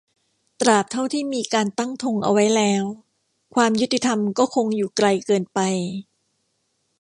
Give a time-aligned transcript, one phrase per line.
[0.61, 2.83] ตราบเท่าที่มีการตั้งธงเอาไว้แล้ว
[3.55, 5.59] ความยุติธรรมก็คงอยู่ไกลเกินไป